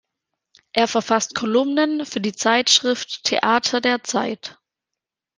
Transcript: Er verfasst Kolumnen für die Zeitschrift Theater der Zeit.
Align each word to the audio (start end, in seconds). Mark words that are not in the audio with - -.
Er 0.73 0.87
verfasst 0.87 1.35
Kolumnen 1.35 2.07
für 2.07 2.21
die 2.21 2.33
Zeitschrift 2.33 3.23
Theater 3.23 3.81
der 3.81 4.01
Zeit. 4.03 4.57